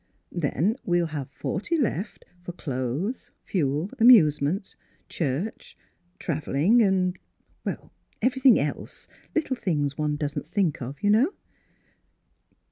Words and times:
"Then 0.31 0.77
we'll 0.83 1.05
have 1.13 1.27
forty 1.29 1.77
left 1.77 2.25
for 2.41 2.53
clothes, 2.53 3.29
fuel, 3.43 3.91
amusements, 3.99 4.75
church, 5.09 5.77
travel 6.17 6.53
ling 6.53 6.81
and— 6.81 7.19
and 7.67 7.77
everything 8.19 8.57
else, 8.59 9.07
little 9.35 9.55
things 9.55 9.99
one 9.99 10.15
doesn't 10.15 10.47
think 10.47 10.81
of, 10.81 11.03
you 11.03 11.11
know." 11.11 11.33